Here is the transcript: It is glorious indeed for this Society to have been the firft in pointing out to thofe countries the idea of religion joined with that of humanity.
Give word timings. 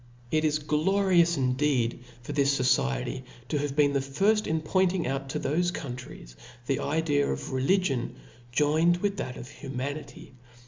It 0.31 0.43
is 0.43 0.57
glorious 0.57 1.37
indeed 1.37 2.03
for 2.23 2.31
this 2.33 2.51
Society 2.51 3.23
to 3.49 3.59
have 3.59 3.75
been 3.75 3.93
the 3.93 3.99
firft 3.99 4.47
in 4.47 4.59
pointing 4.61 5.05
out 5.05 5.29
to 5.29 5.39
thofe 5.39 5.71
countries 5.75 6.35
the 6.65 6.79
idea 6.79 7.31
of 7.31 7.53
religion 7.53 8.15
joined 8.51 8.97
with 8.97 9.17
that 9.17 9.37
of 9.37 9.47
humanity. 9.51 10.33